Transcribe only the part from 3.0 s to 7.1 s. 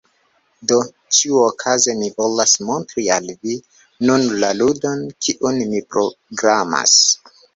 al vi nun la ludon, kiun mi programas.